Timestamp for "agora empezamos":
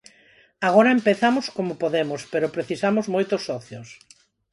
0.67-1.45